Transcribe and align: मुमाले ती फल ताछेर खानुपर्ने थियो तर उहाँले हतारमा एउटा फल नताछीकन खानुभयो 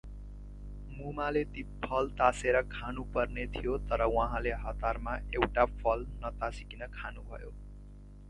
मुमाले 0.91 1.43
ती 1.55 1.63
फल 1.83 2.07
ताछेर 2.21 2.61
खानुपर्ने 2.71 3.45
थियो 3.57 3.77
तर 3.91 4.03
उहाँले 4.05 4.53
हतारमा 4.63 5.15
एउटा 5.35 5.65
फल 5.83 6.05
नताछीकन 6.25 6.87
खानुभयो 6.93 7.53